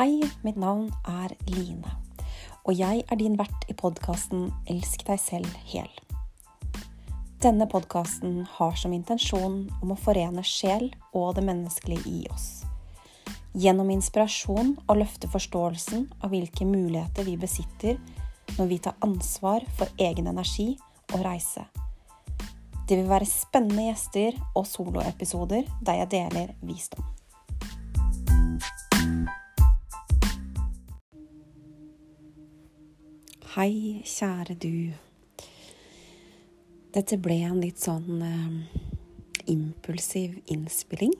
Hei, 0.00 0.22
mitt 0.40 0.56
navn 0.56 0.86
er 1.04 1.34
Line, 1.52 1.90
og 2.64 2.72
jeg 2.72 3.02
er 3.04 3.18
din 3.20 3.34
vert 3.36 3.66
i 3.68 3.74
podkasten 3.76 4.46
Elsk 4.72 5.02
deg 5.04 5.20
selv 5.20 5.58
hel. 5.68 5.90
Denne 7.44 7.66
podkasten 7.68 8.38
har 8.54 8.78
som 8.80 8.94
intensjon 8.96 9.58
om 9.82 9.92
å 9.92 9.98
forene 10.00 10.40
sjel 10.40 10.88
og 11.12 11.34
det 11.36 11.44
menneskelige 11.50 12.08
i 12.08 12.22
oss. 12.32 12.48
Gjennom 13.52 13.92
inspirasjon 13.92 14.72
å 14.88 14.96
løfte 15.02 15.28
forståelsen 15.28 16.08
av 16.24 16.32
hvilke 16.32 16.64
muligheter 16.64 17.28
vi 17.28 17.36
besitter 17.44 18.00
når 18.56 18.72
vi 18.72 18.82
tar 18.88 18.96
ansvar 19.04 19.68
for 19.76 20.00
egen 20.00 20.32
energi 20.32 20.70
og 21.12 21.20
reise. 21.28 21.68
Det 22.88 22.96
vil 22.96 23.12
være 23.12 23.28
spennende 23.28 23.90
gjester 23.90 24.40
og 24.54 24.64
soloepisoder 24.64 25.68
der 25.84 26.06
jeg 26.06 26.14
deler 26.16 26.56
visdom. 26.64 27.19
Hei, 33.50 33.98
kjære 34.06 34.54
du. 34.62 34.92
Dette 36.94 37.16
ble 37.18 37.40
en 37.48 37.56
litt 37.58 37.82
sånn 37.82 38.20
eh, 38.22 38.76
impulsiv 39.50 40.36
innspilling. 40.54 41.16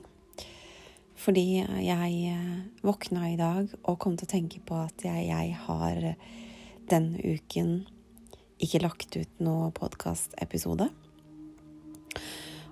Fordi 1.19 1.43
jeg 1.59 2.21
eh, 2.31 2.55
våkna 2.87 3.33
i 3.33 3.35
dag 3.35 3.75
og 3.81 3.99
kom 3.99 4.15
til 4.15 4.29
å 4.29 4.31
tenke 4.31 4.63
på 4.63 4.79
at 4.79 5.03
jeg, 5.03 5.27
jeg 5.27 5.59
har 5.65 6.07
denne 6.87 7.19
uken 7.19 7.81
ikke 8.63 8.85
lagt 8.87 9.19
ut 9.19 9.43
noe 9.43 9.67
podkastepisode. 9.75 10.87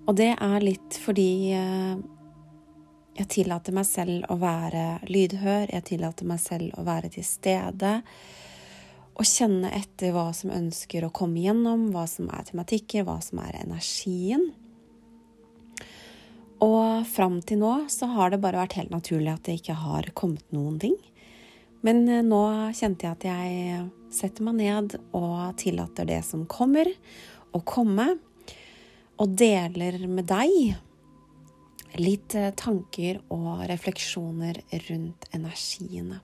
Og 0.08 0.16
det 0.24 0.38
er 0.40 0.60
litt 0.64 1.04
fordi 1.04 1.32
eh, 1.60 1.96
jeg 3.20 3.34
tillater 3.42 3.76
meg 3.76 3.92
selv 3.92 4.32
å 4.32 4.40
være 4.40 5.02
lydhør, 5.12 5.68
jeg 5.68 5.92
tillater 5.98 6.32
meg 6.32 6.46
selv 6.48 6.80
å 6.80 6.88
være 6.88 7.12
til 7.20 7.28
stede 7.28 7.98
og 9.20 9.28
kjenne 9.28 9.68
etter 9.76 10.14
hva 10.16 10.30
som 10.36 10.54
ønsker 10.56 11.04
å 11.04 11.12
komme 11.12 11.42
gjennom, 11.44 11.90
hva 11.92 12.06
som 12.08 12.30
er 12.32 12.46
tematikker, 12.48 13.04
hva 13.04 13.18
som 13.24 13.42
er 13.44 13.60
energien. 13.66 14.46
Og 16.64 17.08
fram 17.08 17.40
til 17.44 17.60
nå 17.62 17.74
så 17.92 18.08
har 18.16 18.32
det 18.32 18.42
bare 18.44 18.62
vært 18.62 18.78
helt 18.80 18.96
naturlig 18.96 19.32
at 19.34 19.46
det 19.48 19.60
ikke 19.60 19.76
har 19.80 20.08
kommet 20.16 20.48
noen 20.56 20.80
ting. 20.80 20.96
Men 21.84 22.04
eh, 22.08 22.24
nå 22.24 22.42
kjente 22.76 23.08
jeg 23.08 23.16
at 23.16 23.28
jeg 23.28 23.84
setter 24.12 24.48
meg 24.48 24.60
ned 24.60 24.98
og 25.16 25.56
tillater 25.60 26.08
det 26.10 26.22
som 26.28 26.48
kommer, 26.50 26.90
å 27.56 27.64
komme. 27.64 28.12
Og 29.20 29.36
deler 29.40 30.00
med 30.08 30.28
deg 30.32 32.00
litt 32.00 32.36
eh, 32.40 32.52
tanker 32.56 33.20
og 33.36 33.66
refleksjoner 33.72 34.64
rundt 34.88 35.28
energiene. 35.36 36.20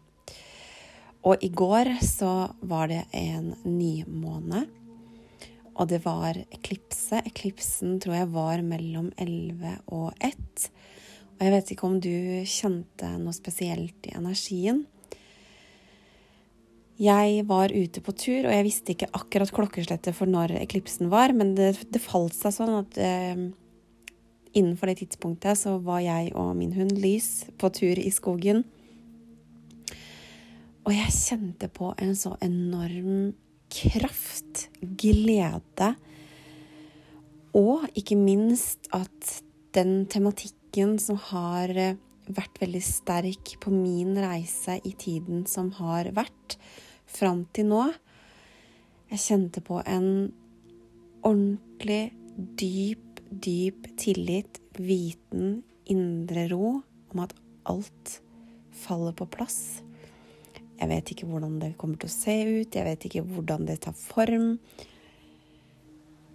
Og 1.26 1.42
i 1.42 1.50
går 1.50 1.90
så 2.06 2.32
var 2.62 2.92
det 2.92 3.04
en 3.18 3.54
nymåne. 3.66 4.66
Og 5.76 5.90
det 5.92 6.04
var 6.06 6.38
eklipse. 6.54 7.20
Eklipsen 7.26 7.98
tror 8.00 8.20
jeg 8.20 8.34
var 8.36 8.62
mellom 8.64 9.10
11 9.18 9.80
og 9.92 10.12
1. 10.24 10.68
Og 11.36 11.44
jeg 11.44 11.56
vet 11.56 11.72
ikke 11.74 11.88
om 11.88 11.98
du 12.00 12.14
kjente 12.48 13.10
noe 13.20 13.36
spesielt 13.36 14.08
i 14.08 14.14
energien. 14.16 14.86
Jeg 16.96 17.42
var 17.50 17.74
ute 17.76 18.00
på 18.00 18.14
tur, 18.16 18.46
og 18.46 18.54
jeg 18.54 18.64
visste 18.64 18.94
ikke 18.94 19.12
akkurat 19.18 19.52
klokkeslettet 19.52 20.16
for 20.16 20.32
når 20.32 20.54
eklipsen 20.62 21.10
var, 21.12 21.34
men 21.36 21.52
det, 21.58 21.74
det 21.92 22.00
falt 22.00 22.38
seg 22.38 22.56
sånn 22.56 22.72
at 22.78 23.00
eh, 23.04 23.42
innenfor 24.56 24.88
det 24.88 25.02
tidspunktet 25.02 25.60
så 25.60 25.76
var 25.84 26.00
jeg 26.06 26.32
og 26.40 26.54
min 26.56 26.72
hund 26.78 26.96
Lys 26.96 27.50
på 27.60 27.68
tur 27.76 28.00
i 28.00 28.08
skogen. 28.16 28.64
Og 30.86 30.94
jeg 30.94 31.14
kjente 31.18 31.68
på 31.74 31.90
en 31.98 32.14
så 32.14 32.36
enorm 32.46 33.34
kraft, 33.74 34.68
glede, 35.02 35.96
og 37.58 37.88
ikke 37.98 38.18
minst 38.20 38.86
at 38.94 39.32
den 39.74 40.06
tematikken 40.12 41.00
som 41.02 41.18
har 41.32 41.72
vært 42.26 42.60
veldig 42.62 42.82
sterk 42.86 43.56
på 43.64 43.74
min 43.74 44.14
reise 44.20 44.78
i 44.86 44.94
tiden 45.00 45.46
som 45.50 45.72
har 45.80 46.12
vært, 46.14 46.58
fram 47.06 47.46
til 47.54 47.70
nå 47.70 47.84
Jeg 49.12 49.22
kjente 49.22 49.62
på 49.62 49.78
en 49.86 50.34
ordentlig 51.24 52.12
dyp, 52.60 53.22
dyp 53.30 53.88
tillit, 54.02 54.60
viten, 54.78 55.62
indre 55.86 56.48
ro 56.52 56.80
om 57.14 57.22
at 57.24 57.36
alt 57.70 58.20
faller 58.74 59.14
på 59.16 59.30
plass. 59.30 59.85
Jeg 60.76 60.92
vet 60.92 61.12
ikke 61.14 61.30
hvordan 61.30 61.56
det 61.62 61.76
kommer 61.80 62.00
til 62.02 62.10
å 62.10 62.16
se 62.16 62.36
ut, 62.44 62.76
jeg 62.76 62.86
vet 62.88 63.08
ikke 63.08 63.24
hvordan 63.30 63.66
det 63.70 63.80
tar 63.86 63.96
form. 63.96 64.58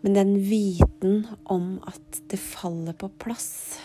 Men 0.01 0.17
den 0.17 0.35
viten 0.41 1.27
om 1.53 1.75
at 1.89 2.23
det 2.33 2.41
faller 2.41 2.97
på 2.97 3.11
plass, 3.21 3.79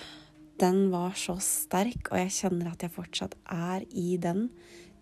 den 0.61 0.87
var 0.93 1.17
så 1.19 1.35
sterk, 1.43 2.07
og 2.11 2.21
jeg 2.21 2.35
kjenner 2.37 2.71
at 2.71 2.85
jeg 2.85 2.95
fortsatt 2.95 3.35
er 3.51 3.83
i 3.91 4.15
den 4.21 4.47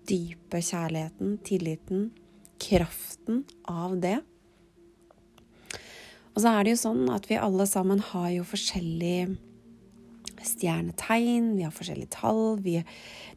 dype 0.10 0.58
kjærligheten, 0.58 1.38
tilliten, 1.46 2.08
kraften 2.64 3.44
av 3.70 4.00
det. 4.02 4.18
Og 6.34 6.42
så 6.42 6.50
er 6.50 6.66
det 6.66 6.74
jo 6.74 6.82
sånn 6.88 7.06
at 7.14 7.30
vi 7.30 7.38
alle 7.38 7.68
sammen 7.70 8.02
har 8.10 8.32
jo 8.34 8.46
forskjellige 8.50 9.36
stjernetegn, 10.44 11.54
vi 11.60 11.66
har 11.66 11.74
forskjellige 11.76 12.16
tall, 12.18 12.58
vi, 12.64 12.80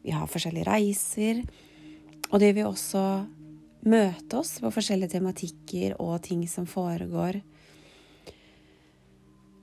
vi 0.03 0.15
har 0.15 0.29
forskjellige 0.31 0.67
reiser. 0.67 1.45
Og 2.31 2.41
det 2.43 2.53
vil 2.57 2.67
også 2.67 3.03
møte 3.87 4.39
oss 4.39 4.57
på 4.59 4.71
forskjellige 4.73 5.15
tematikker 5.15 5.95
og 6.03 6.19
ting 6.25 6.43
som 6.51 6.67
foregår. 6.67 7.39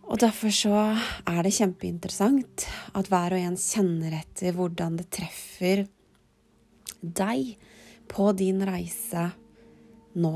Og 0.04 0.20
derfor 0.20 0.52
så 0.52 0.80
er 1.26 1.40
det 1.44 1.54
kjempeinteressant 1.56 2.66
at 2.94 3.08
hver 3.10 3.36
og 3.36 3.44
en 3.44 3.56
kjenner 3.60 4.18
etter 4.20 4.56
hvordan 4.56 4.98
det 5.00 5.08
treffer 5.12 5.86
deg 7.00 7.54
på 8.10 8.28
din 8.36 8.60
reise 8.64 9.30
nå. 10.14 10.34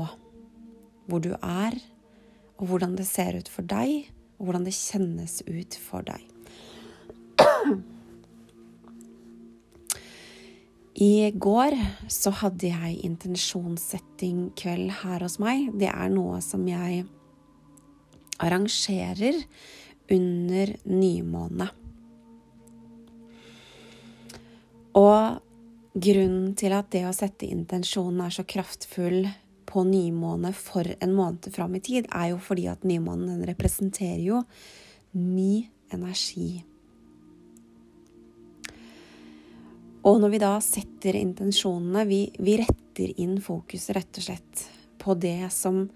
Hvor 1.09 1.21
du 1.23 1.31
er, 1.37 1.77
og 2.59 2.67
hvordan 2.69 2.97
det 2.97 3.07
ser 3.09 3.37
ut 3.39 3.49
for 3.49 3.65
deg, 3.65 4.09
og 4.37 4.49
hvordan 4.49 4.67
det 4.67 4.75
kjennes 4.77 5.39
ut 5.47 5.77
for 5.81 6.05
deg. 6.05 6.38
I 10.97 11.29
går 11.31 11.75
så 12.09 12.31
hadde 12.41 12.71
jeg 12.71 13.01
intensjonssetting 13.05 14.49
kveld 14.57 14.89
her 15.03 15.21
hos 15.23 15.37
meg. 15.41 15.69
Det 15.77 15.89
er 15.91 16.09
noe 16.11 16.39
som 16.43 16.65
jeg 16.67 17.05
arrangerer 18.39 19.37
under 20.09 20.73
nymåne. 20.89 21.69
Og 24.97 25.39
grunnen 25.93 26.55
til 26.57 26.73
at 26.75 26.89
det 26.93 27.05
å 27.07 27.13
sette 27.15 27.47
intensjonen 27.47 28.25
er 28.25 28.33
så 28.33 28.45
kraftfull 28.47 29.29
på 29.69 29.83
nymåne 29.85 30.51
for 30.57 30.87
en 30.97 31.13
måned 31.13 31.51
fram 31.53 31.77
i 31.77 31.83
tid, 31.85 32.09
er 32.09 32.33
jo 32.33 32.41
fordi 32.41 32.65
at 32.71 32.87
nymånen 32.87 33.45
representerer 33.47 34.23
jo 34.25 34.41
ny 35.13 35.67
energi. 35.93 36.63
Og 40.07 40.21
når 40.21 40.31
vi 40.31 40.39
da 40.39 40.53
setter 40.63 41.17
intensjonene, 41.19 42.05
vi, 42.07 42.21
vi 42.39 42.55
retter 42.61 43.11
inn 43.19 43.39
fokuset 43.43 43.97
rett 43.97 44.21
og 44.21 44.25
slett 44.29 44.63
på 44.99 45.15
det 45.19 45.49
som 45.51 45.87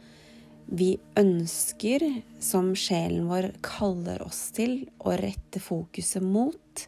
vi 0.67 0.95
ønsker, 1.19 2.03
som 2.39 2.71
sjelen 2.75 3.27
vår 3.29 3.51
kaller 3.63 4.23
oss 4.25 4.49
til 4.55 4.83
å 5.03 5.15
rette 5.19 5.61
fokuset 5.63 6.23
mot 6.23 6.85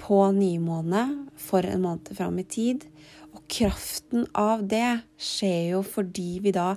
på 0.00 0.18
nymåne 0.34 1.04
for 1.40 1.66
en 1.66 1.86
måned 1.86 2.12
fram 2.18 2.38
i 2.42 2.46
tid. 2.46 2.86
Og 3.34 3.44
kraften 3.50 4.26
av 4.34 4.66
det 4.66 5.00
skjer 5.22 5.76
jo 5.76 5.84
fordi 5.86 6.30
vi 6.42 6.54
da 6.56 6.74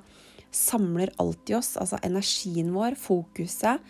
samler 0.53 1.13
alt 1.21 1.49
i 1.49 1.57
oss, 1.57 1.75
altså 1.77 1.99
energien 2.05 2.73
vår, 2.73 2.97
fokuset, 2.97 3.81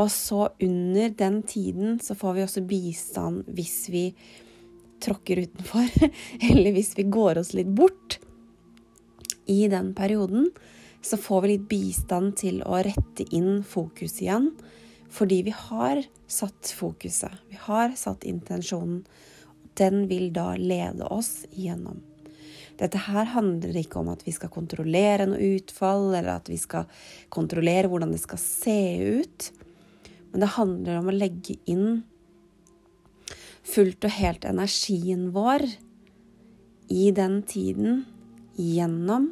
og 0.00 0.08
så 0.10 0.48
under 0.62 1.12
den 1.16 1.42
tiden 1.42 1.98
så 2.00 2.16
får 2.16 2.36
vi 2.36 2.44
også 2.46 2.64
bistand 2.64 3.48
hvis 3.52 3.76
vi 3.92 4.04
tråkker 5.02 5.42
utenfor, 5.44 5.88
eller 6.50 6.72
hvis 6.76 6.94
vi 6.96 7.08
går 7.12 7.42
oss 7.42 7.52
litt 7.58 7.72
bort. 7.74 8.18
I 9.50 9.66
den 9.68 9.92
perioden 9.94 10.50
så 11.02 11.18
får 11.18 11.42
vi 11.42 11.50
litt 11.56 11.66
bistand 11.70 12.36
til 12.40 12.62
å 12.62 12.78
rette 12.86 13.26
inn 13.34 13.64
fokus 13.66 14.20
igjen, 14.22 14.52
fordi 15.12 15.42
vi 15.48 15.54
har 15.56 16.00
satt 16.30 16.70
fokuset. 16.72 17.42
Vi 17.50 17.58
har 17.66 17.96
satt 17.98 18.24
intensjonen. 18.24 19.02
Den 19.76 20.06
vil 20.08 20.30
da 20.32 20.52
lede 20.56 21.08
oss 21.12 21.42
igjennom. 21.50 22.00
Dette 22.80 23.00
her 23.04 23.28
handler 23.34 23.76
ikke 23.76 24.00
om 24.00 24.08
at 24.12 24.22
vi 24.24 24.32
skal 24.32 24.50
kontrollere 24.52 25.26
noe 25.28 25.52
utfall, 25.58 26.08
eller 26.14 26.38
at 26.38 26.48
vi 26.48 26.56
skal 26.60 26.88
kontrollere 27.32 27.90
hvordan 27.90 28.14
det 28.14 28.22
skal 28.22 28.40
se 28.40 28.78
ut. 29.20 29.50
Men 30.32 30.44
det 30.44 30.54
handler 30.56 30.98
om 30.98 31.10
å 31.10 31.14
legge 31.14 31.58
inn 31.68 32.02
fullt 33.62 34.04
og 34.08 34.16
helt 34.16 34.46
energien 34.48 35.28
vår 35.34 35.64
i 36.92 37.10
den 37.14 37.40
tiden 37.48 38.02
gjennom, 38.58 39.30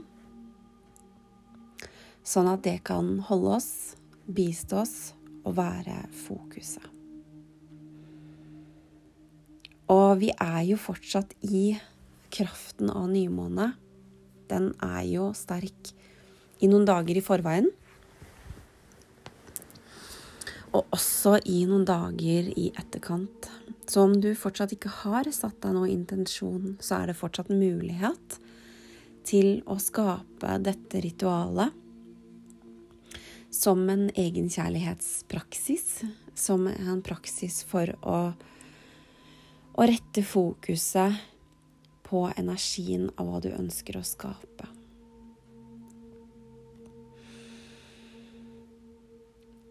sånn 2.25 2.49
at 2.53 2.63
det 2.65 2.79
kan 2.87 3.19
holde 3.27 3.57
oss, 3.59 3.73
bistå 4.31 4.85
oss 4.85 4.97
og 5.43 5.57
være 5.59 6.05
fokuset. 6.27 6.87
Og 9.91 10.21
vi 10.21 10.31
er 10.31 10.63
jo 10.69 10.77
fortsatt 10.79 11.33
i 11.43 11.73
kraften 12.31 12.93
av 12.95 13.09
nymåne. 13.11 13.73
Den 14.47 14.71
er 14.85 15.03
jo 15.09 15.31
sterk 15.35 15.91
i 16.63 16.69
noen 16.71 16.87
dager 16.87 17.19
i 17.19 17.25
forveien. 17.25 17.67
Og 20.71 20.87
også 20.95 21.39
i 21.51 21.65
noen 21.67 21.85
dager 21.89 22.51
i 22.55 22.69
etterkant. 22.79 23.49
Så 23.91 24.05
om 24.07 24.15
du 24.23 24.31
fortsatt 24.39 24.71
ikke 24.77 24.93
har 25.01 25.27
satt 25.35 25.59
deg 25.65 25.75
noen 25.75 25.91
intensjon, 25.91 26.77
så 26.79 27.01
er 27.01 27.11
det 27.11 27.19
fortsatt 27.19 27.51
en 27.51 27.59
mulighet 27.59 28.39
til 29.27 29.61
å 29.67 29.77
skape 29.83 30.59
dette 30.63 31.03
ritualet 31.03 31.75
som 33.51 33.83
en 33.91 34.07
egenkjærlighetspraksis. 34.15 36.05
Som 36.35 36.69
en 36.71 37.03
praksis 37.05 37.61
for 37.67 37.91
å, 38.07 38.19
å 39.75 39.87
rette 39.91 40.23
fokuset 40.25 41.19
på 42.07 42.23
energien 42.39 43.11
av 43.19 43.27
hva 43.29 43.41
du 43.43 43.51
ønsker 43.51 43.99
å 43.99 44.07
skape. 44.07 44.71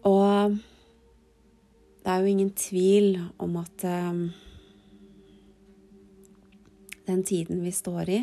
Og 0.06 0.60
det 2.10 2.16
er 2.16 2.24
jo 2.24 2.30
ingen 2.34 2.54
tvil 2.58 3.12
om 3.38 3.52
at 3.60 3.82
um, 3.86 4.22
den 7.06 7.20
tiden 7.22 7.60
vi 7.62 7.70
står 7.70 8.08
i, 8.10 8.16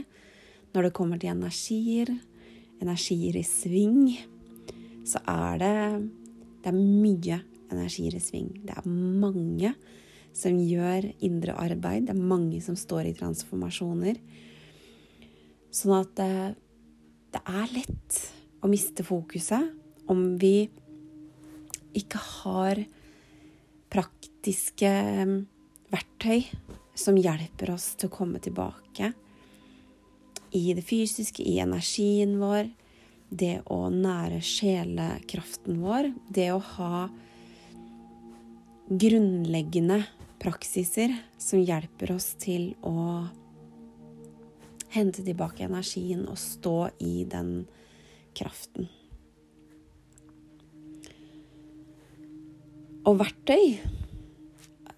når 0.76 0.90
det 0.90 0.96
kommer 0.98 1.22
til 1.22 1.32
energier, 1.32 2.12
energier 2.84 3.38
i 3.40 3.44
sving, 3.48 4.10
så 5.08 5.22
er 5.24 5.62
det, 5.62 5.78
det 6.66 6.74
er 6.74 6.76
mye 6.76 7.38
energier 7.72 8.18
i 8.20 8.22
sving. 8.26 8.50
Det 8.68 8.76
er 8.76 8.92
mange 8.92 9.72
som 10.36 10.60
gjør 10.60 11.08
indre 11.24 11.56
arbeid. 11.56 12.10
Det 12.10 12.18
er 12.18 12.28
mange 12.34 12.60
som 12.66 12.76
står 12.76 13.08
i 13.08 13.16
transformasjoner. 13.16 14.20
Sånn 15.72 15.96
at 16.02 16.12
det, 16.20 16.30
det 17.38 17.46
er 17.56 17.72
lett 17.80 18.20
å 18.60 18.68
miste 18.68 19.08
fokuset 19.08 20.12
om 20.12 20.34
vi 20.44 20.68
ikke 21.96 22.20
har 22.20 22.84
praktiske 23.94 24.92
um, 25.24 25.38
verktøy 25.94 26.48
som 26.98 27.18
hjelper 27.20 27.76
oss 27.76 27.94
til 27.96 28.10
å 28.10 28.16
komme 28.18 28.42
tilbake 28.44 29.14
i 30.56 30.74
det 30.74 30.84
fysiske, 30.88 31.44
i 31.44 31.60
energien 31.60 32.38
vår, 32.42 32.70
det 33.30 33.62
å 33.72 33.88
nære 33.92 34.40
sjelekraften 34.46 35.82
vår, 35.84 36.12
det 36.32 36.52
å 36.56 36.62
ha 36.78 37.08
grunnleggende 38.88 40.00
praksiser 40.40 41.12
som 41.42 41.60
hjelper 41.60 42.14
oss 42.16 42.32
til 42.40 42.72
å 42.88 43.28
hente 44.96 45.26
tilbake 45.26 45.68
energien 45.68 46.24
og 46.32 46.40
stå 46.40 46.78
i 47.04 47.26
den 47.28 47.68
kraften. 48.38 48.88
Og 53.08 53.16
verktøy, 53.22 53.78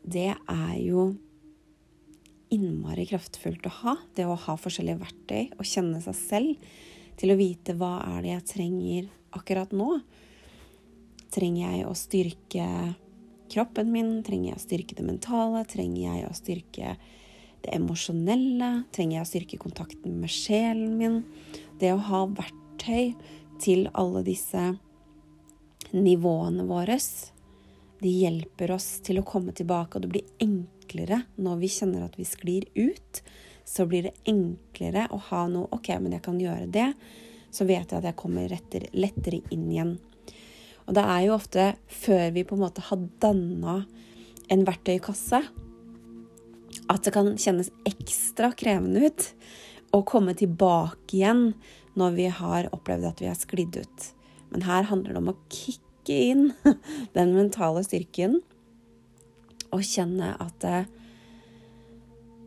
det 0.02 0.32
er 0.34 0.78
jo 0.82 1.12
innmari 2.50 3.04
kraftfullt 3.06 3.68
å 3.70 3.74
ha. 3.84 3.94
Det 4.18 4.26
å 4.26 4.34
ha 4.48 4.56
forskjellige 4.58 5.04
verktøy 5.04 5.52
og 5.60 5.68
kjenne 5.70 6.02
seg 6.02 6.18
selv 6.18 6.72
til 7.22 7.30
å 7.30 7.38
vite 7.38 7.78
hva 7.78 8.00
er 8.16 8.26
det 8.26 8.34
jeg 8.34 8.48
trenger 8.56 9.12
akkurat 9.38 9.78
nå. 9.78 10.00
Trenger 11.30 11.62
jeg 11.68 11.86
å 11.86 11.94
styrke 11.94 12.68
kroppen 13.54 13.94
min? 13.94 14.12
Trenger 14.26 14.56
jeg 14.56 14.58
å 14.58 14.66
styrke 14.66 14.98
det 14.98 15.06
mentale? 15.06 15.62
Trenger 15.70 16.02
jeg 16.08 16.26
å 16.26 16.36
styrke 16.42 16.98
det 17.62 17.78
emosjonelle? 17.78 18.72
Trenger 18.96 19.20
jeg 19.20 19.28
å 19.28 19.34
styrke 19.36 19.62
kontakten 19.62 20.18
med 20.18 20.34
sjelen 20.34 20.98
min? 20.98 21.22
Det 21.78 21.94
å 21.94 22.02
ha 22.10 22.26
verktøy 22.26 23.14
til 23.62 23.86
alle 23.94 24.26
disse 24.26 24.72
nivåene 25.94 26.66
våre, 26.66 26.98
de 28.00 28.12
hjelper 28.12 28.72
oss 28.76 29.00
til 29.06 29.20
å 29.20 29.28
komme 29.28 29.54
tilbake, 29.56 29.98
og 29.98 30.06
det 30.06 30.12
blir 30.14 30.34
enklere 30.44 31.24
når 31.38 31.62
vi 31.62 31.72
kjenner 31.74 32.06
at 32.06 32.18
vi 32.20 32.28
sklir 32.28 32.68
ut 32.76 33.24
så 33.70 33.86
blir 33.86 34.08
det 34.08 34.16
enklere 34.26 35.06
å 35.14 35.20
ha 35.30 35.44
noe 35.52 35.70
OK, 35.76 35.92
men 36.02 36.16
jeg 36.16 36.24
kan 36.26 36.40
gjøre 36.42 36.66
det. 36.74 36.88
Så 37.54 37.68
vet 37.70 37.92
jeg 37.92 38.00
at 38.00 38.08
jeg 38.08 38.18
kommer 38.18 38.48
retter, 38.50 38.88
lettere 38.98 39.44
inn 39.54 39.68
igjen. 39.70 39.92
Og 40.88 40.96
det 40.98 41.04
er 41.06 41.26
jo 41.28 41.36
ofte 41.36 41.66
før 42.00 42.32
vi 42.34 42.46
på 42.50 42.58
en 42.58 42.64
måte 42.64 42.86
har 42.88 43.04
danna 43.22 43.84
en 44.50 44.64
verktøykasse, 44.66 45.44
at 46.90 47.06
det 47.06 47.14
kan 47.14 47.36
kjennes 47.38 47.70
ekstra 47.86 48.50
krevende 48.58 49.06
ut 49.06 49.28
å 49.94 50.02
komme 50.06 50.34
tilbake 50.38 51.20
igjen 51.20 51.52
når 51.98 52.18
vi 52.18 52.26
har 52.34 52.72
opplevd 52.74 53.06
at 53.12 53.22
vi 53.22 53.30
har 53.30 53.38
sklidd 53.38 53.78
ut. 53.84 54.10
Men 54.50 54.66
her 54.66 54.90
handler 54.90 55.14
det 55.14 55.22
om 55.22 55.30
å 55.30 55.38
kicke 55.54 55.89
inn 56.08 56.54
den 57.18 57.34
mentale 57.36 57.84
styrken 57.84 58.40
og 59.70 59.84
kjenne 59.86 60.32
at 60.40 60.66
eh, 60.66 60.88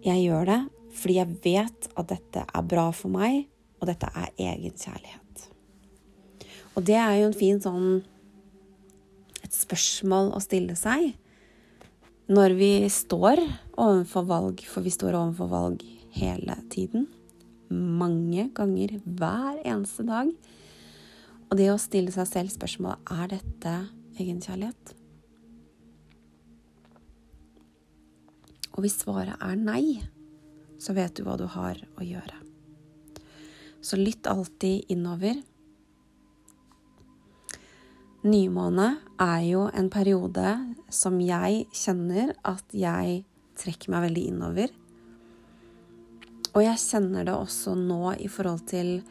jeg 0.02 0.24
gjør 0.24 0.48
det 0.48 0.60
fordi 0.92 1.18
jeg 1.18 1.36
vet 1.44 1.88
at 1.96 2.08
dette 2.10 2.42
er 2.44 2.64
bra 2.68 2.90
for 2.92 3.08
meg, 3.12 3.46
og 3.80 3.88
dette 3.88 4.10
er 4.12 4.28
egenkjærlighet. 4.36 5.46
Og 6.76 6.84
det 6.84 6.98
er 7.00 7.14
jo 7.16 7.30
en 7.30 7.36
fin 7.36 7.60
sånn 7.64 7.86
et 9.42 9.56
spørsmål 9.56 10.34
å 10.36 10.42
stille 10.44 10.76
seg 10.78 11.14
når 12.32 12.54
vi 12.56 12.70
står 12.92 13.40
overfor 13.80 14.28
valg, 14.28 14.60
for 14.68 14.84
vi 14.84 14.92
står 14.94 15.16
overfor 15.18 15.50
valg 15.50 15.82
hele 16.14 16.56
tiden. 16.72 17.08
Mange 17.72 18.46
ganger 18.54 18.94
hver 19.04 19.58
eneste 19.64 20.06
dag. 20.06 20.30
Og 21.52 21.58
det 21.60 21.68
å 21.68 21.76
stille 21.76 22.08
seg 22.08 22.24
selv 22.30 22.52
spørsmålet 22.54 23.10
er 23.12 23.26
dette 23.34 23.72
egenkjærlighet. 24.16 24.94
Og 28.72 28.80
hvis 28.80 28.96
svaret 29.02 29.36
er 29.36 29.58
nei, 29.60 30.00
så 30.80 30.96
vet 30.96 31.12
du 31.12 31.26
hva 31.26 31.36
du 31.36 31.44
har 31.52 31.76
å 32.00 32.06
gjøre. 32.08 32.40
Så 33.84 34.00
lytt 34.00 34.24
alltid 34.30 34.88
innover. 34.94 35.42
Nymåne 38.24 38.88
er 39.20 39.40
jo 39.44 39.66
en 39.76 39.92
periode 39.92 40.56
som 40.88 41.20
jeg 41.20 41.66
kjenner 41.76 42.32
at 42.48 42.64
jeg 42.72 43.26
trekker 43.60 43.92
meg 43.92 44.06
veldig 44.06 44.28
innover. 44.32 44.72
Og 46.56 46.64
jeg 46.64 46.80
kjenner 46.80 47.28
det 47.28 47.36
også 47.36 47.76
nå 47.76 48.14
i 48.24 48.32
forhold 48.32 48.64
til 48.72 49.02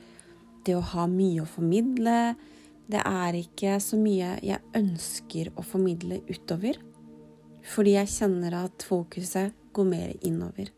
det 0.66 0.76
å 0.78 0.84
ha 0.94 1.08
mye 1.10 1.44
å 1.44 1.50
formidle. 1.50 2.36
Det 2.92 3.02
er 3.02 3.38
ikke 3.40 3.78
så 3.84 4.00
mye 4.00 4.36
jeg 4.44 4.62
ønsker 4.78 5.52
å 5.56 5.66
formidle 5.66 6.22
utover. 6.30 6.80
Fordi 7.72 7.96
jeg 7.96 8.12
kjenner 8.12 8.58
at 8.64 8.86
fokuset 8.88 9.56
går 9.76 9.88
mer 9.88 10.14
innover. 10.28 10.72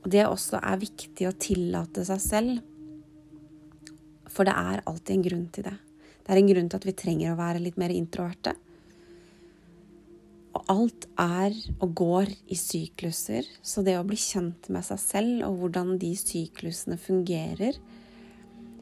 Og 0.00 0.08
det 0.14 0.24
også 0.24 0.60
er 0.62 0.80
viktig 0.80 1.28
å 1.28 1.36
tillate 1.36 2.06
seg 2.08 2.24
selv. 2.24 2.58
For 4.30 4.46
det 4.46 4.54
er 4.56 4.84
alltid 4.86 5.16
en 5.16 5.26
grunn 5.26 5.46
til 5.52 5.66
det. 5.66 5.76
Det 6.20 6.32
er 6.32 6.40
en 6.40 6.50
grunn 6.52 6.68
til 6.70 6.80
at 6.80 6.86
vi 6.86 6.96
trenger 6.96 7.32
å 7.32 7.40
være 7.40 7.62
litt 7.64 7.78
mer 7.80 7.92
introverte. 7.92 8.54
Og 10.56 10.66
alt 10.72 11.06
er 11.20 11.54
og 11.78 11.92
går 11.98 12.30
i 12.50 12.56
sykluser, 12.58 13.46
så 13.62 13.84
det 13.86 13.96
å 13.98 14.06
bli 14.06 14.18
kjent 14.18 14.70
med 14.72 14.86
seg 14.86 15.00
selv 15.02 15.44
og 15.46 15.60
hvordan 15.60 15.94
de 16.00 16.10
syklusene 16.18 16.98
fungerer, 17.00 17.78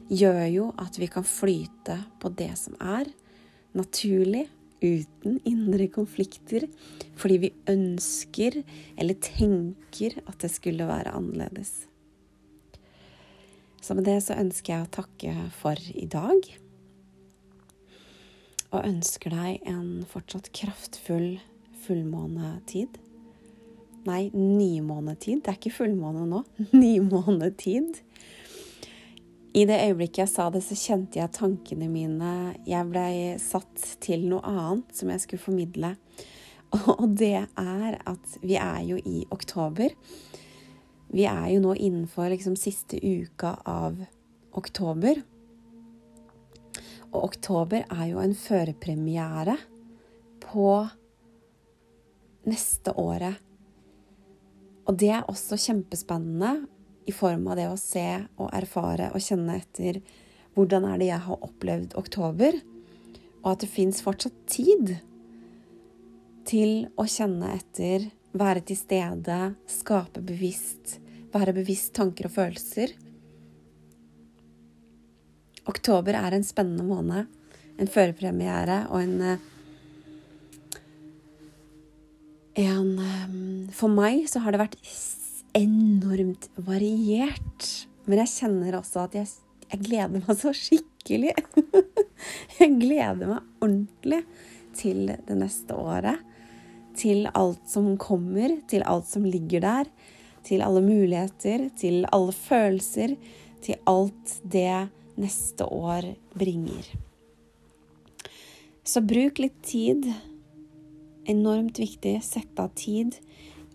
gjør 0.09 0.45
jo 0.49 0.69
at 0.81 0.97
vi 0.99 1.09
kan 1.11 1.25
flyte 1.27 1.99
på 2.21 2.31
det 2.37 2.51
som 2.59 2.77
er 2.81 3.09
naturlig, 3.77 4.47
uten 4.79 5.41
indre 5.43 5.89
konflikter 5.91 6.63
fordi 7.19 7.37
vi 7.43 7.49
ønsker 7.67 8.61
eller 8.95 9.17
tenker 9.19 10.15
at 10.23 10.39
det 10.39 10.51
skulle 10.53 10.87
være 10.87 11.11
annerledes. 11.11 11.73
Så 13.83 13.95
med 13.95 14.07
det 14.07 14.21
så 14.23 14.37
ønsker 14.39 14.73
jeg 14.73 14.87
å 14.87 14.93
takke 15.01 15.35
for 15.59 15.79
i 15.91 16.07
dag. 16.07 16.47
Og 18.69 18.85
ønsker 18.85 19.33
deg 19.33 19.67
en 19.67 20.05
fortsatt 20.07 20.51
kraftfull 20.55 21.39
fullmånetid. 21.85 22.99
Nei, 24.07 24.29
nymånetid. 24.31 25.41
Det 25.43 25.51
er 25.51 25.57
ikke 25.59 25.75
fullmåne 25.79 26.27
nå. 26.29 26.43
Nymånetid. 26.83 27.99
I 29.49 29.63
det 29.65 29.79
øyeblikket 29.81 30.21
jeg 30.21 30.29
sa 30.29 30.49
det, 30.53 30.61
så 30.61 30.75
kjente 30.77 31.17
jeg 31.17 31.33
tankene 31.33 31.87
mine 31.89 32.33
Jeg 32.69 32.85
blei 32.89 33.13
satt 33.41 33.81
til 34.03 34.27
noe 34.29 34.43
annet 34.45 34.93
som 34.93 35.09
jeg 35.09 35.23
skulle 35.23 35.41
formidle. 35.41 35.95
Og 36.99 37.07
det 37.17 37.47
er 37.57 37.97
at 37.97 38.37
vi 38.43 38.59
er 38.61 38.83
jo 38.85 38.99
i 39.01 39.23
oktober. 39.33 39.95
Vi 41.09 41.25
er 41.25 41.47
jo 41.55 41.63
nå 41.63 41.73
innenfor 41.73 42.29
liksom 42.29 42.59
siste 42.61 43.01
uka 43.01 43.55
av 43.65 43.97
oktober. 44.59 45.23
Og 47.09 47.21
oktober 47.23 47.87
er 47.89 48.05
jo 48.11 48.21
en 48.21 48.37
førepremiere 48.37 49.57
på 50.45 50.69
neste 52.49 52.93
året. 53.01 53.41
Og 54.85 54.97
det 54.97 55.09
er 55.13 55.25
også 55.29 55.57
kjempespennende 55.57 56.67
i 57.09 57.13
form 57.15 57.47
av 57.49 57.57
det 57.57 57.67
å 57.71 57.77
se 57.79 58.05
og 58.37 58.51
erfare 58.53 59.09
og 59.15 59.23
kjenne 59.23 59.57
etter 59.57 59.97
hvordan 60.53 60.85
er 60.89 60.99
det 61.01 61.09
jeg 61.09 61.25
har 61.25 61.45
opplevd 61.45 61.95
oktober, 61.97 62.57
og 63.41 63.51
at 63.53 63.63
det 63.63 63.69
fins 63.71 64.01
fortsatt 64.03 64.35
tid 64.51 64.97
til 66.49 66.89
å 66.99 67.05
kjenne 67.09 67.53
etter, 67.55 68.09
være 68.37 68.61
til 68.69 68.77
stede, 68.77 69.37
skape 69.69 70.21
bevisst, 70.25 70.97
være 71.33 71.55
bevisst 71.55 71.93
tanker 71.97 72.29
og 72.29 72.35
følelser. 72.35 72.93
Oktober 75.69 76.17
er 76.17 76.35
en 76.35 76.45
spennende 76.45 76.85
måned. 76.85 77.29
En 77.79 77.89
førepremiere 77.89 78.83
og 78.89 78.99
en 79.05 79.21
eh, 79.23 79.47
en 82.59 82.97
eh, 82.99 83.71
For 83.75 83.93
meg 83.93 84.25
så 84.27 84.41
har 84.43 84.51
det 84.51 84.59
vært 84.59 84.79
enormt 85.57 86.49
variert. 86.55 87.67
Men 88.05 88.23
jeg 88.23 88.33
kjenner 88.33 88.79
også 88.79 89.05
at 89.05 89.17
jeg, 89.19 89.29
jeg 89.69 89.83
gleder 89.87 90.21
meg 90.21 90.39
så 90.39 90.53
skikkelig. 90.55 91.33
jeg 92.59 92.77
gleder 92.81 93.33
meg 93.35 93.63
ordentlig 93.63 94.23
til 94.77 95.09
det 95.09 95.37
neste 95.39 95.77
året. 95.77 96.21
Til 96.99 97.29
alt 97.37 97.67
som 97.69 97.93
kommer, 98.01 98.57
til 98.69 98.83
alt 98.87 99.07
som 99.09 99.27
ligger 99.27 99.63
der. 99.65 99.91
Til 100.45 100.63
alle 100.65 100.81
muligheter, 100.83 101.69
til 101.79 102.05
alle 102.15 102.35
følelser. 102.35 103.15
Til 103.63 103.79
alt 103.89 104.39
det 104.43 104.89
neste 105.19 105.67
år 105.67 106.13
bringer. 106.39 106.87
Så 108.83 109.03
bruk 109.05 109.41
litt 109.41 109.59
tid. 109.67 110.07
Enormt 111.29 111.77
viktig. 111.77 112.15
Sett 112.25 112.59
av 112.59 112.71
tid 112.79 113.19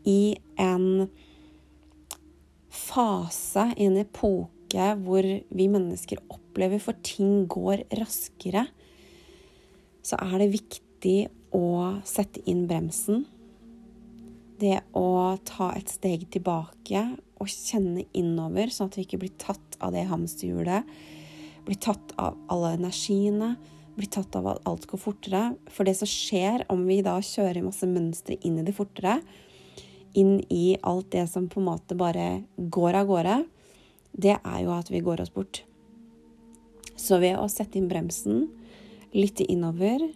i 0.04 0.34
en 0.60 1.06
fase, 2.74 3.70
i 3.78 3.88
en 3.88 3.98
epoke 4.00 4.88
hvor 5.04 5.24
vi 5.24 5.68
mennesker 5.70 6.22
opplever 6.32 6.82
for 6.82 6.98
ting 7.06 7.46
går 7.50 7.86
raskere, 8.00 8.66
så 10.04 10.18
er 10.20 10.42
det 10.42 10.54
viktig 10.56 11.18
å 11.54 11.66
sette 12.06 12.42
inn 12.50 12.66
bremsen. 12.68 13.24
Det 14.60 14.80
å 14.96 15.36
ta 15.46 15.70
et 15.74 15.90
steg 15.90 16.26
tilbake 16.34 17.04
og 17.42 17.50
kjenne 17.50 18.04
innover, 18.16 18.70
sånn 18.72 18.90
at 18.90 18.98
vi 18.98 19.06
ikke 19.06 19.22
blir 19.24 19.34
tatt 19.40 19.78
av 19.82 19.94
det 19.94 20.06
hamsterhjulet. 20.10 20.90
Blir 21.64 21.80
tatt 21.80 22.12
av 22.20 22.36
alle 22.52 22.74
energiene. 22.78 23.54
Blir 23.94 24.10
tatt 24.10 24.34
av 24.36 24.46
at 24.50 24.62
alt 24.68 24.86
går 24.90 25.00
fortere. 25.00 25.42
For 25.70 25.86
det 25.86 25.96
som 25.98 26.10
skjer 26.10 26.66
om 26.72 26.84
vi 26.88 27.00
da 27.06 27.16
kjører 27.22 27.64
masse 27.64 27.88
mønstre 27.88 28.38
inn 28.42 28.58
i 28.60 28.66
det 28.66 28.74
fortere, 28.76 29.20
inn 30.18 30.38
i 30.52 30.76
alt 30.82 31.10
det 31.12 31.26
som 31.30 31.48
på 31.50 31.60
en 31.60 31.68
måte 31.68 31.96
bare 31.98 32.44
går 32.56 32.98
av 33.00 33.08
gårde, 33.10 33.38
det 34.14 34.36
er 34.38 34.58
jo 34.62 34.74
at 34.74 34.90
vi 34.92 35.02
går 35.04 35.24
oss 35.24 35.32
bort. 35.34 35.62
Så 36.96 37.18
ved 37.22 37.38
å 37.38 37.48
sette 37.50 37.78
inn 37.80 37.90
bremsen, 37.90 38.46
lytte 39.14 39.46
innover 39.50 40.06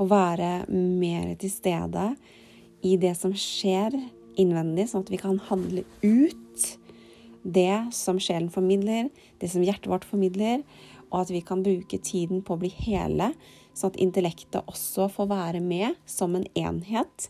og 0.00 0.08
være 0.10 0.64
mer 0.70 1.34
til 1.40 1.52
stede 1.52 2.14
i 2.84 2.96
det 3.00 3.14
som 3.18 3.34
skjer 3.36 3.94
innvendig, 4.40 4.88
sånn 4.90 5.04
at 5.04 5.12
vi 5.12 5.20
kan 5.20 5.38
handle 5.50 5.84
ut 6.02 6.66
det 7.44 7.92
som 7.92 8.18
sjelen 8.20 8.50
formidler, 8.52 9.10
det 9.38 9.50
som 9.52 9.64
hjertet 9.64 9.90
vårt 9.92 10.06
formidler, 10.08 10.64
og 11.12 11.20
at 11.22 11.32
vi 11.32 11.44
kan 11.44 11.62
bruke 11.64 12.00
tiden 12.02 12.42
på 12.44 12.56
å 12.56 12.62
bli 12.62 12.72
hele, 12.80 13.32
sånn 13.76 13.92
at 13.92 14.00
intellektet 14.02 14.64
også 14.64 15.10
får 15.12 15.28
være 15.30 15.60
med 15.62 15.98
som 16.08 16.34
en 16.38 16.46
enhet 16.56 17.28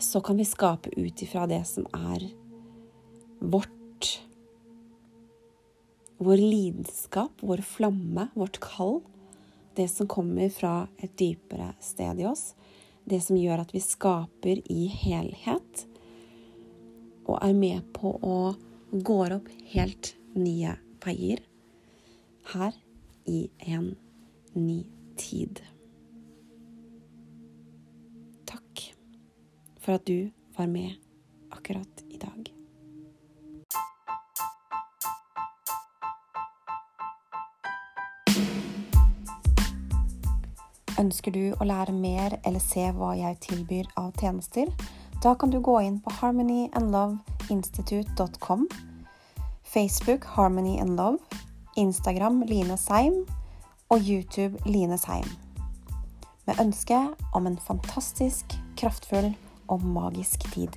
så 0.00 0.20
kan 0.20 0.36
vi 0.36 0.44
skape 0.44 0.90
ut 0.96 1.22
ifra 1.22 1.46
det 1.46 1.64
som 1.66 1.86
er 1.92 2.30
vårt 3.40 3.74
Vår 6.18 6.36
lidenskap, 6.36 7.32
vår 7.40 7.60
flamme, 7.62 8.24
vårt 8.34 8.58
kall. 8.58 8.96
Det 9.74 9.86
som 9.88 10.08
kommer 10.10 10.48
fra 10.50 10.88
et 10.98 11.12
dypere 11.18 11.68
sted 11.80 12.18
i 12.20 12.26
oss. 12.26 12.56
Det 13.04 13.20
som 13.22 13.38
gjør 13.38 13.62
at 13.62 13.70
vi 13.70 13.82
skaper 13.84 14.58
i 14.66 14.88
helhet. 14.90 15.84
Og 17.22 17.38
er 17.38 17.54
med 17.54 17.86
på 17.94 18.10
å 18.18 18.38
gå 18.90 19.18
opp 19.36 19.46
helt 19.70 20.16
nye 20.34 20.74
veier 21.06 21.44
her 22.50 22.74
i 23.30 23.44
en 23.70 23.92
ny 24.58 24.80
tid. 25.20 25.62
For 29.88 29.94
at 29.94 30.06
du 30.06 30.30
var 30.56 30.66
med 30.66 30.90
akkurat 31.50 32.04
i 32.08 32.16
dag. 32.20 32.54
Ønsker 41.00 41.30
du 41.32 41.54
å 41.56 41.64
lære 41.64 41.92
mer 41.96 42.36
eller 42.42 42.60
se 42.60 42.92
hva 42.98 43.14
jeg 43.16 43.40
tilbyr 43.48 43.88
av 43.96 44.12
tjenester? 44.20 44.68
Da 45.24 45.32
kan 45.40 45.48
du 45.48 45.56
gå 45.64 45.80
inn 45.80 46.04
på 46.04 46.12
harmonyandloveinstitute.com, 46.20 48.68
Facebook 49.64 50.28
Harmony 50.36 50.76
and 50.84 51.00
Love, 51.00 51.16
Instagram 51.80 52.44
Line 52.44 52.76
Seim 52.76 53.24
og 53.88 54.04
YouTube 54.04 54.60
Line 54.68 55.00
Seim. 55.00 55.24
Med 56.44 56.60
ønske 56.60 57.08
om 57.32 57.48
en 57.48 57.56
fantastisk, 57.56 58.44
kraftfull 58.76 59.32
og 59.68 59.84
magisk 59.84 60.52
tid. 60.52 60.68